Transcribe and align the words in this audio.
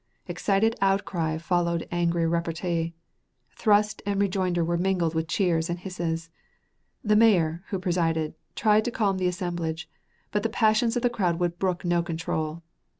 Excited 0.27 0.75
outcry 0.81 1.37
followed 1.37 1.87
angry 1.91 2.25
repartee. 2.25 2.95
Thrust 3.55 4.01
and 4.03 4.19
rejoinder 4.19 4.65
were 4.65 4.75
mingled 4.79 5.13
with 5.13 5.27
cheers 5.27 5.69
and 5.69 5.77
hisses. 5.77 6.31
The 7.03 7.15
mayor, 7.15 7.63
who 7.67 7.77
presided, 7.77 8.33
tried 8.55 8.83
to 8.85 8.91
calm 8.91 9.19
the 9.19 9.27
assemblage, 9.27 9.87
but 10.31 10.41
the 10.41 10.49
passions 10.49 10.95
of 10.97 11.03
the 11.03 11.11
crowd 11.11 11.39
would 11.39 11.59
brook 11.59 11.85
no 11.85 12.01
control. 12.01 12.63